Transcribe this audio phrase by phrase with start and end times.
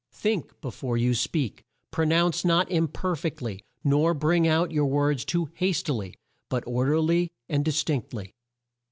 [0.13, 4.71] "Think be fore you speak, pro nounce not im per fect ly, nor bring out
[4.71, 6.13] your words too hast i ly,
[6.49, 8.33] but or der ly and dis tinct ly.